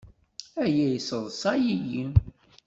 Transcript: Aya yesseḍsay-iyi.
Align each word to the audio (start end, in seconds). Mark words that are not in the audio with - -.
Aya 0.63 0.87
yesseḍsay-iyi. 0.93 2.05